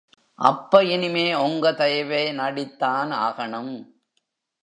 அப்ப 0.39 0.83
இனிமே 0.85 1.35
ஒங்க 1.35 1.71
தயவே 1.71 2.21
நாடித்தான் 2.31 3.11
ஆகணும். 3.19 3.73